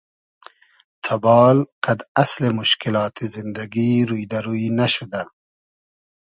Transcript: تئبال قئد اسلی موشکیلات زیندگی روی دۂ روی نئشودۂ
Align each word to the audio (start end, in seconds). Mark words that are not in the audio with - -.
تئبال 1.03 1.57
قئد 1.83 1.99
اسلی 2.23 2.49
موشکیلات 2.57 3.15
زیندگی 3.33 3.91
روی 4.09 4.23
دۂ 4.31 4.39
روی 4.45 4.63
نئشودۂ 4.77 5.23